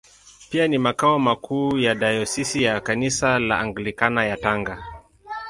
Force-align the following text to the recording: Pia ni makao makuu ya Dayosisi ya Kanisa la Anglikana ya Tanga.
Pia 0.49 0.67
ni 0.67 0.77
makao 0.77 1.19
makuu 1.19 1.77
ya 1.77 1.95
Dayosisi 1.95 2.63
ya 2.63 2.79
Kanisa 2.81 3.39
la 3.39 3.59
Anglikana 3.59 4.25
ya 4.25 4.37
Tanga. 4.37 4.83